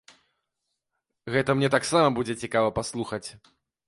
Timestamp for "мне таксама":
1.57-2.07